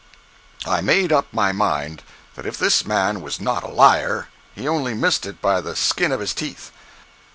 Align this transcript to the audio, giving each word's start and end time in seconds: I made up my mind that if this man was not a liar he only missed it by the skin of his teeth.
I 0.65 0.81
made 0.81 1.11
up 1.11 1.31
my 1.31 1.51
mind 1.51 2.01
that 2.33 2.47
if 2.47 2.57
this 2.57 2.87
man 2.87 3.21
was 3.21 3.39
not 3.39 3.61
a 3.61 3.67
liar 3.67 4.29
he 4.55 4.67
only 4.67 4.95
missed 4.95 5.27
it 5.27 5.39
by 5.43 5.61
the 5.61 5.75
skin 5.75 6.11
of 6.11 6.19
his 6.19 6.33
teeth. 6.33 6.71